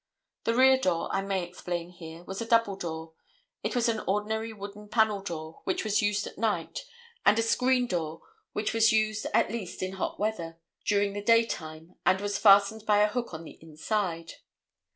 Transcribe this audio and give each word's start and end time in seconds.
The 0.45 0.55
rear 0.55 0.79
door, 0.79 1.09
I 1.11 1.21
may 1.21 1.43
explain 1.43 1.91
here, 1.91 2.23
was 2.23 2.41
a 2.41 2.45
double 2.47 2.75
door; 2.75 3.13
it 3.61 3.75
was 3.75 3.87
an 3.87 4.01
ordinary 4.07 4.51
wooden 4.51 4.87
panel 4.89 5.21
door 5.21 5.61
which 5.65 5.83
was 5.83 6.01
used 6.01 6.25
at 6.25 6.39
night, 6.39 6.85
and 7.23 7.37
a 7.37 7.43
screen 7.43 7.85
door, 7.85 8.23
which 8.51 8.73
was 8.73 8.91
used, 8.91 9.27
at 9.31 9.51
least, 9.51 9.83
in 9.83 9.91
hot 9.97 10.19
weather, 10.19 10.57
during 10.85 11.13
the 11.13 11.21
day 11.21 11.45
time 11.45 11.97
and 12.03 12.19
was 12.19 12.39
fastened 12.39 12.83
by 12.83 13.01
a 13.01 13.09
hook 13.09 13.31
on 13.31 13.43
the 13.43 13.59
inside. 13.61 14.31